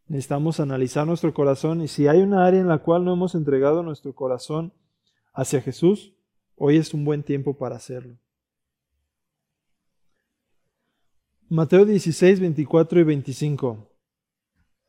[0.08, 3.84] necesitamos analizar nuestro corazón y si hay una área en la cual no hemos entregado
[3.84, 4.74] nuestro corazón
[5.34, 6.14] hacia Jesús,
[6.56, 8.18] hoy es un buen tiempo para hacerlo.
[11.50, 13.90] Mateo 16, 24 y 25.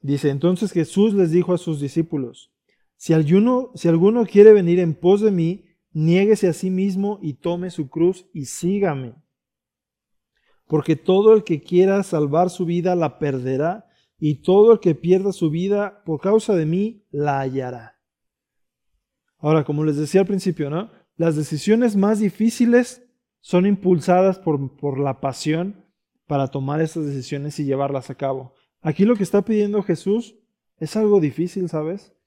[0.00, 2.52] Dice, entonces Jesús les dijo a sus discípulos,
[2.98, 3.72] si alguno,
[4.26, 8.46] quiere venir en pos de mí, niéguese a sí mismo y tome su cruz y
[8.46, 9.14] sígame.
[10.66, 13.86] Porque todo el que quiera salvar su vida la perderá,
[14.20, 18.00] y todo el que pierda su vida por causa de mí la hallará.
[19.38, 20.90] Ahora, como les decía al principio, ¿no?
[21.14, 23.08] Las decisiones más difíciles
[23.38, 25.86] son impulsadas por, por la pasión
[26.26, 28.54] para tomar estas decisiones y llevarlas a cabo.
[28.80, 30.36] Aquí lo que está pidiendo Jesús
[30.78, 32.17] es algo difícil, ¿sabes?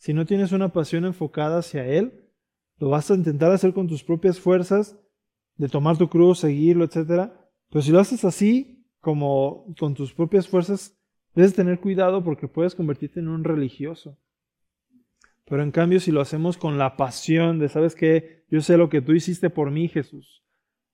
[0.00, 2.24] Si no tienes una pasión enfocada hacia Él,
[2.78, 4.98] lo vas a intentar hacer con tus propias fuerzas,
[5.56, 7.30] de tomar tu cruz, seguirlo, etc.
[7.68, 10.98] Pero si lo haces así, como con tus propias fuerzas,
[11.34, 14.18] debes tener cuidado porque puedes convertirte en un religioso.
[15.44, 18.46] Pero en cambio, si lo hacemos con la pasión de, ¿sabes qué?
[18.48, 20.42] Yo sé lo que tú hiciste por mí, Jesús.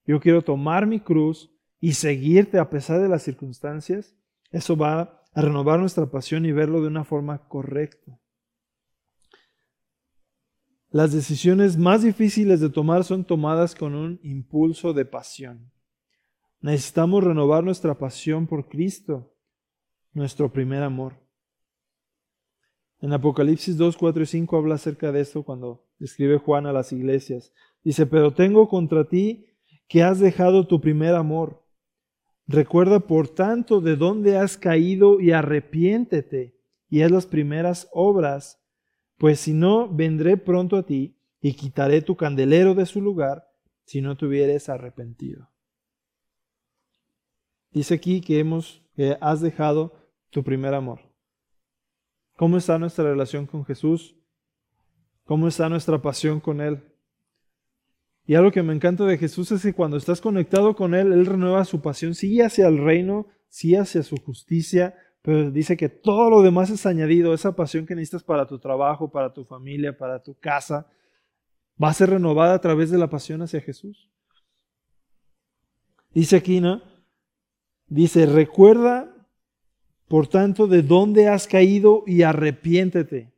[0.04, 4.16] Yo quiero tomar mi cruz y seguirte a pesar de las circunstancias.
[4.50, 8.18] Eso va a renovar nuestra pasión y verlo de una forma correcta.
[10.96, 15.70] Las decisiones más difíciles de tomar son tomadas con un impulso de pasión.
[16.62, 19.30] Necesitamos renovar nuestra pasión por Cristo,
[20.14, 21.12] nuestro primer amor.
[22.98, 26.94] En Apocalipsis 2, 4 y 5 habla acerca de esto cuando escribe Juan a las
[26.94, 27.52] iglesias.
[27.84, 29.44] Dice, pero tengo contra ti
[29.88, 31.62] que has dejado tu primer amor.
[32.46, 38.65] Recuerda, por tanto, de dónde has caído y arrepiéntete y haz las primeras obras
[39.18, 43.48] pues si no, vendré pronto a ti y quitaré tu candelero de su lugar
[43.84, 45.50] si no te hubieres arrepentido.
[47.70, 49.92] Dice aquí que hemos, que has dejado
[50.30, 51.00] tu primer amor.
[52.36, 54.16] ¿Cómo está nuestra relación con Jesús?
[55.24, 56.82] ¿Cómo está nuestra pasión con Él?
[58.26, 61.26] Y algo que me encanta de Jesús es que cuando estás conectado con Él, Él
[61.26, 64.94] renueva su pasión, sí hacia el reino, sí hacia su justicia,
[65.26, 69.10] pero dice que todo lo demás es añadido, esa pasión que necesitas para tu trabajo,
[69.10, 70.86] para tu familia, para tu casa,
[71.82, 74.08] va a ser renovada a través de la pasión hacia Jesús.
[76.14, 76.80] Dice aquí, ¿no?
[77.88, 79.16] Dice, recuerda,
[80.06, 83.32] por tanto, de dónde has caído y arrepiéntete.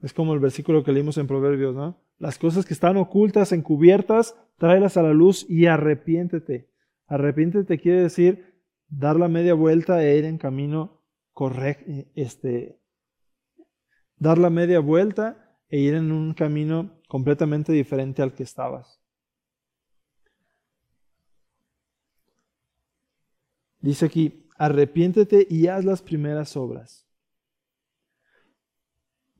[0.00, 1.96] Es como el versículo que leímos en Proverbios, ¿no?
[2.18, 6.68] Las cosas que están ocultas, encubiertas, tráelas a la luz y arrepiéntete.
[7.06, 8.51] Arrepiéntete quiere decir
[8.92, 11.00] dar la media vuelta e ir en camino
[11.32, 12.78] correcto, este,
[14.16, 19.00] dar la media vuelta e ir en un camino completamente diferente al que estabas.
[23.80, 27.08] Dice aquí, arrepiéntete y haz las primeras obras.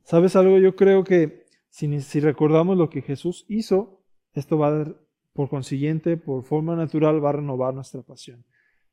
[0.02, 0.58] ¿Sabes algo?
[0.58, 4.94] Yo creo que si, recordamos lo que Jesús hizo, esto va a
[5.32, 8.44] por consiguiente, por forma natural, va a renovar nuestra pasión.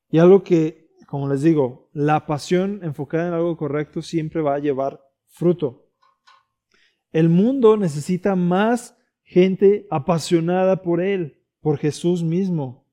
[0.09, 4.59] Y algo que, como les digo, la pasión enfocada en algo correcto siempre va a
[4.59, 5.89] llevar fruto.
[7.11, 12.87] El mundo necesita más gente apasionada por Él, por Jesús mismo.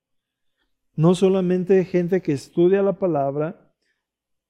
[0.94, 3.74] No solamente gente que estudia la palabra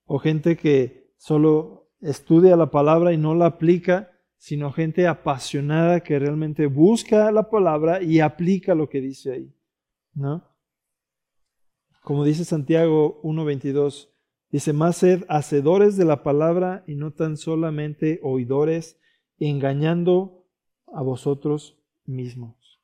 [0.05, 6.19] o gente que solo estudia la palabra y no la aplica, sino gente apasionada que
[6.19, 9.55] realmente busca la palabra y aplica lo que dice ahí.
[10.15, 10.56] ¿No?
[12.07, 14.11] Como dice Santiago 1.22,
[14.53, 18.97] dice, más sed hacedores de la palabra y no tan solamente oidores,
[19.41, 20.47] engañando
[20.87, 22.81] a vosotros mismos.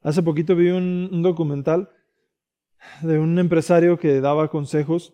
[0.00, 1.90] Hace poquito vi un, documental
[3.02, 5.12] de un empresario que daba consejos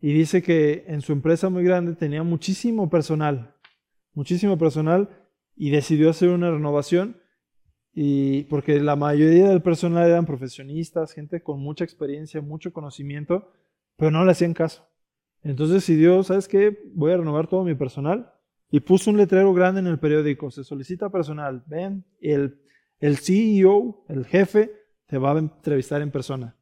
[0.00, 3.54] y dice que en su empresa muy grande tenía muchísimo personal,
[4.14, 5.10] muchísimo personal
[5.54, 7.22] y decidió hacer una renovación
[7.94, 13.52] y porque la mayoría del personal eran profesionistas, gente con mucha experiencia, mucho conocimiento,
[13.96, 14.88] pero no le hacían caso.
[15.42, 16.76] Entonces decidió, ¿sabes qué?
[16.94, 18.32] Voy a renovar todo mi personal.
[18.70, 22.60] Y puso un letrero grande en el periódico, se solicita personal, ven, el,
[22.98, 24.72] el CEO, el jefe,
[25.06, 26.56] te va a entrevistar en persona.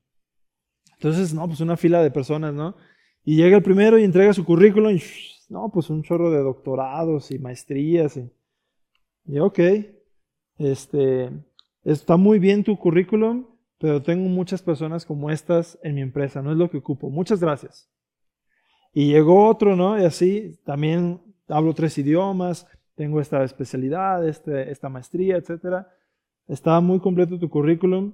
[0.94, 2.76] Entonces, no, pues una fila de personas, ¿no?
[3.24, 5.02] Y llega el primero y entrega su currículum y,
[5.48, 8.18] no, pues un chorro de doctorados y maestrías.
[8.18, 8.30] Y,
[9.24, 9.58] y ok,
[10.58, 11.30] este,
[11.84, 13.46] está muy bien tu currículum,
[13.78, 17.10] pero tengo muchas personas como estas en mi empresa, no es lo que ocupo.
[17.10, 17.90] Muchas gracias.
[18.92, 19.98] Y llegó otro, ¿no?
[20.00, 25.86] Y así, también hablo tres idiomas, tengo esta especialidad, este, esta maestría, etc.
[26.46, 28.12] Estaba muy completo tu currículum,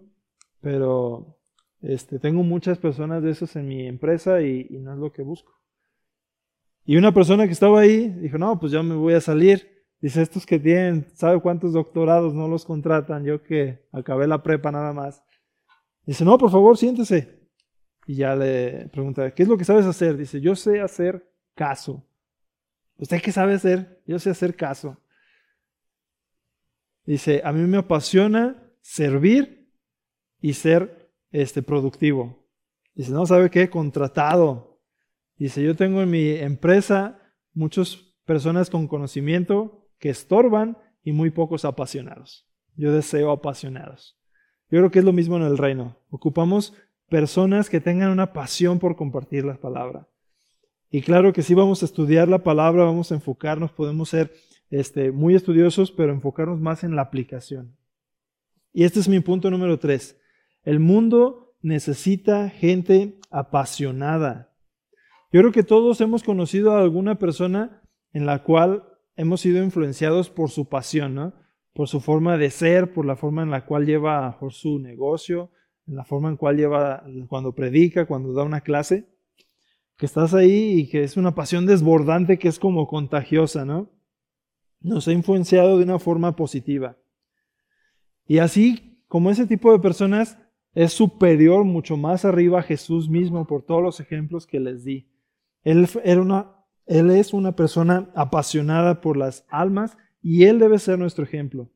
[0.61, 1.34] pero
[1.80, 5.22] Este, tengo muchas personas de esos en mi empresa y, y no es lo que
[5.22, 5.53] busco.
[6.84, 9.78] Y una persona que estaba ahí dijo, no, pues ya me voy a salir.
[10.01, 13.24] Dice, estos que tienen, ¿sabe cuántos doctorados no los contratan?
[13.24, 15.22] Yo que acabé la prepa nada más.
[16.07, 17.49] Dice, no, por favor, siéntese.
[18.07, 20.16] Y ya le pregunta, ¿qué es lo que sabes hacer?
[20.16, 22.07] Dice, yo sé hacer caso.
[22.96, 24.03] ¿Usted qué sabe hacer?
[24.07, 24.96] Yo sé hacer caso.
[27.05, 29.68] Dice, a mí me apasiona servir
[30.40, 32.46] y ser este, productivo.
[32.94, 33.68] Dice, no, ¿sabe qué?
[33.68, 34.80] Contratado.
[35.36, 37.20] Dice, yo tengo en mi empresa
[37.53, 42.46] muchas personas con conocimiento que estorban y muy pocos apasionados.
[42.76, 44.16] Yo deseo apasionados.
[44.70, 45.96] Yo creo que es lo mismo en el reino.
[46.11, 46.74] Ocupamos
[47.09, 50.09] personas que tengan una pasión por compartir la palabra.
[50.90, 54.32] Y claro que si vamos a estudiar la palabra, vamos a enfocarnos, podemos ser
[54.70, 57.76] este, muy estudiosos, pero enfocarnos más en la aplicación.
[58.72, 60.18] Y este es mi punto número tres.
[60.62, 64.53] El mundo necesita gente apasionada.
[65.32, 67.82] Yo creo que todos hemos conocido a alguna persona
[68.12, 68.88] en la cual
[69.19, 71.35] hemos sido influenciados por su pasión,
[71.75, 75.51] por su forma de ser, por la forma en la cual lleva su negocio,
[75.87, 79.07] en la forma en cual lleva cuando predica, cuando da una clase,
[79.97, 83.91] que estás ahí y que es una pasión desbordante que es como contagiosa, ¿no?
[84.81, 86.97] nos ha influenciado de una forma positiva.
[88.27, 90.39] Y así como ese tipo de personas
[90.75, 95.09] es superior mucho más arriba a Jesús mismo por todos los ejemplos que les di.
[95.64, 96.57] Él, era una,
[96.89, 101.70] él es una persona apasionada por las almas y Él debe ser nuestro ejemplo.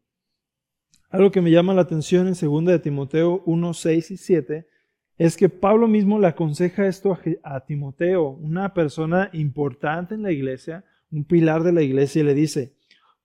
[1.11, 4.67] Algo que me llama la atención en 2 de Timoteo 1, 6 y 7
[5.19, 10.87] es que Pablo mismo le aconseja esto a, Timoteo, una persona importante en la iglesia,
[11.11, 12.75] un pilar de la iglesia, y le dice,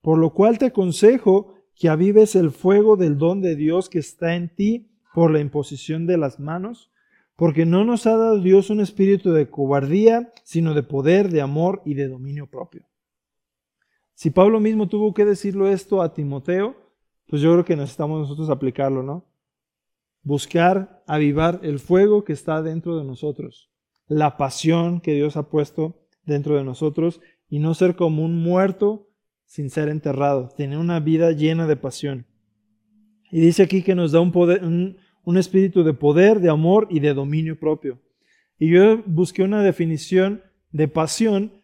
[0.01, 4.35] por lo cual te aconsejo que avives el fuego del don de Dios que está
[4.35, 6.91] en ti por la imposición de las manos,
[7.37, 11.83] porque no nos ha dado Dios un espíritu de cobardía, sino de poder, de amor
[11.85, 12.85] y de dominio propio.
[14.15, 16.75] Si Pablo mismo tuvo que decirlo esto a Timoteo,
[17.27, 19.29] pues yo creo que necesitamos nosotros aplicarlo, ¿no?
[20.23, 23.69] Buscar avivar el fuego que está dentro de nosotros,
[24.07, 29.09] la pasión que Dios ha puesto dentro de nosotros y no ser como un muerto
[29.45, 32.25] sin ser enterrado, tener una vida llena de pasión.
[33.29, 34.97] Y dice aquí que nos da un, poder, un,
[35.27, 37.99] un espíritu de poder, de amor y de dominio propio.
[38.57, 41.61] Y yo busqué una definición de pasión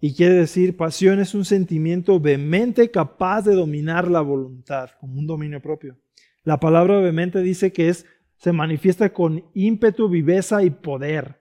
[0.00, 5.26] y quiere decir, pasión es un sentimiento vehemente capaz de dominar la voluntad, como un
[5.26, 5.96] dominio propio.
[6.44, 8.06] La palabra vehemente dice que es,
[8.36, 11.40] se manifiesta con ímpetu, viveza y poder.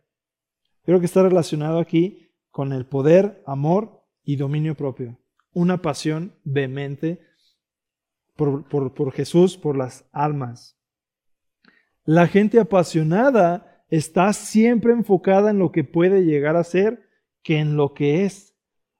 [0.85, 5.19] Creo que está relacionado aquí con el poder, amor y dominio propio
[5.55, 7.21] una pasión vehemente
[8.35, 10.74] por, por, Jesús, por las almas.
[12.05, 17.09] La gente apasionada está siempre enfocada en lo que puede llegar a ser
[17.43, 18.55] que en lo que es.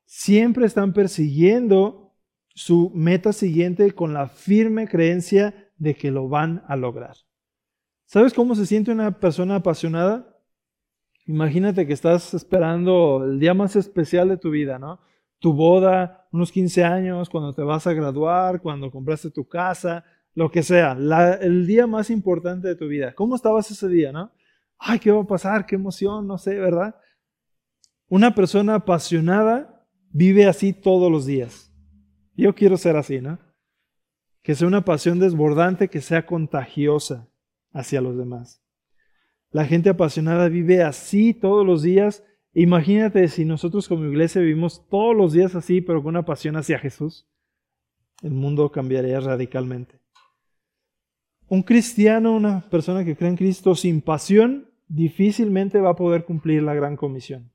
[0.06, 2.14] Siempre están persiguiendo
[2.50, 7.16] su meta siguiente con la firme creencia de que lo van a lograr.
[8.06, 10.40] ¿Sabes cómo se siente una persona apasionada?
[11.26, 15.00] Imagínate que estás esperando el día más especial de tu vida, ¿no?
[15.46, 20.04] tu boda, unos 15 años, cuando te vas a graduar, cuando compraste tu casa,
[20.36, 20.98] lo que sea,
[21.42, 23.16] el día más importante de tu vida.
[23.16, 24.32] ¿Cómo estabas ese día, no?
[24.78, 25.66] Ay, ¿qué va a pasar?
[25.66, 26.28] ¿Qué emoción?
[26.28, 26.96] No sé, ¿verdad?
[28.08, 31.74] Una persona apasionada vive así todos los días.
[32.36, 33.40] Yo quiero ser así, ¿no?
[34.44, 37.28] Que sea una pasión desbordante, que sea contagiosa
[37.72, 38.62] hacia los demás.
[39.50, 42.24] La gente apasionada vive así todos los días
[42.58, 46.80] Imagínate si nosotros como iglesia vivimos todos los días así, pero con una pasión hacia
[46.80, 47.28] Jesús,
[48.22, 50.00] el mundo cambiaría radicalmente.
[51.48, 56.64] Un cristiano, una persona que cree en Cristo sin pasión, difícilmente va a poder cumplir
[56.64, 57.52] la gran comisión.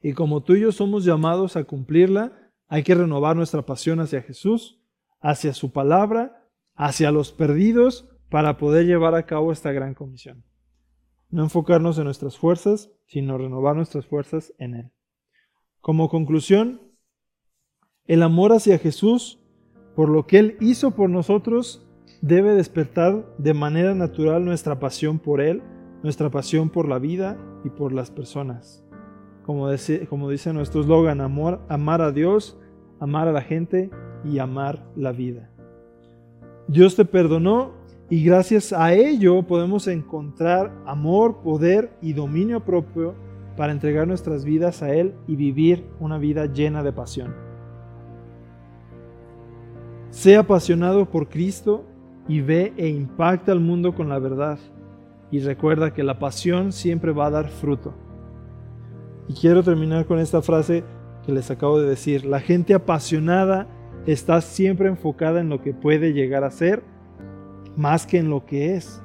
[0.00, 4.22] Y como tú y yo somos llamados a cumplirla, hay que renovar nuestra pasión hacia
[4.22, 4.80] Jesús,
[5.20, 10.42] hacia su palabra, hacia los perdidos, para poder llevar a cabo esta gran comisión.
[11.28, 14.92] No enfocarnos en nuestras fuerzas, sino renovar nuestras fuerzas en Él.
[15.80, 16.80] Como conclusión,
[18.06, 19.38] el amor hacia Jesús,
[19.94, 21.86] por lo que Él hizo por nosotros,
[22.22, 25.60] debe despertar de manera natural nuestra pasión por Él,
[26.02, 28.84] nuestra pasión por la vida y por las personas.
[29.44, 32.56] Como dice, nuestro eslogan, amor, amar a Dios,
[33.00, 33.90] amar a la gente
[34.24, 35.50] y amar la vida.
[36.68, 37.72] Dios te perdonó
[38.08, 43.14] y gracias a ello podemos encontrar amor, poder y dominio propio
[43.56, 47.34] para entregar nuestras vidas a Él y vivir una vida llena de pasión.
[50.10, 51.84] Sea apasionado por Cristo
[52.28, 54.58] y ve e impacta al mundo con la verdad.
[55.30, 57.94] y recuerda que la pasión siempre va a dar fruto.
[59.28, 60.84] Y quiero terminar con esta frase
[61.24, 62.26] que les acabo de decir.
[62.26, 63.66] La gente apasionada
[64.04, 66.82] está siempre enfocada en lo que puede llegar a ser
[67.76, 69.02] más que en lo que es.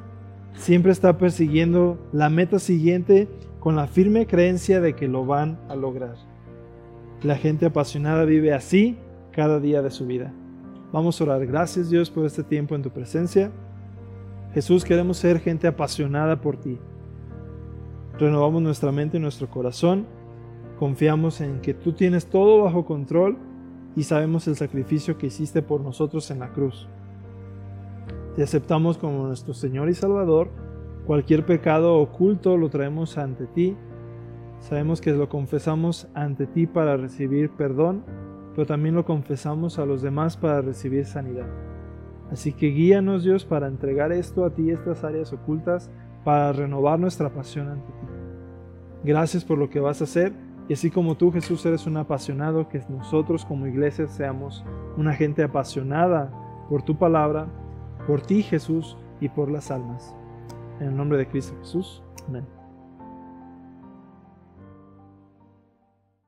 [0.53, 3.27] Siempre está persiguiendo la meta siguiente
[3.59, 6.15] con la firme creencia de que lo van a lograr.
[7.23, 8.97] La gente apasionada vive así
[9.31, 10.33] cada día de su vida.
[10.91, 11.45] Vamos a orar.
[11.45, 13.51] Gracias Dios por este tiempo en tu presencia.
[14.53, 16.79] Jesús, queremos ser gente apasionada por ti.
[18.17, 20.07] Renovamos nuestra mente y nuestro corazón.
[20.79, 23.37] Confiamos en que tú tienes todo bajo control
[23.95, 26.87] y sabemos el sacrificio que hiciste por nosotros en la cruz.
[28.35, 30.49] Te aceptamos como nuestro Señor y Salvador.
[31.05, 33.75] Cualquier pecado oculto lo traemos ante ti.
[34.59, 38.03] Sabemos que lo confesamos ante ti para recibir perdón,
[38.57, 41.45] pero también lo confesamos a los demás para recibir sanidad.
[42.31, 45.91] Así que guíanos Dios para entregar esto a ti, estas áreas ocultas,
[46.23, 48.07] para renovar nuestra pasión ante ti.
[49.03, 50.33] Gracias por lo que vas a hacer
[50.67, 54.65] y así como tú Jesús eres un apasionado, que nosotros como iglesia seamos
[54.97, 56.31] una gente apasionada
[56.67, 57.45] por tu palabra,
[58.07, 60.15] por ti Jesús y por las almas.
[60.79, 62.01] En el nombre de Cristo Jesús.
[62.27, 62.56] Amén.